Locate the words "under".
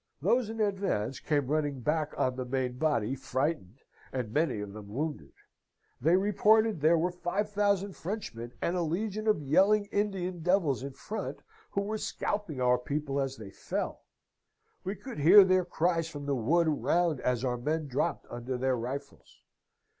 18.31-18.57